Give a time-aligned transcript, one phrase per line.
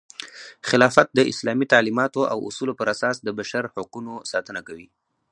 [0.69, 4.87] خلافت د اسلامي تعلیماتو او اصولو پراساس د بشر حقونو ساتنه کوي.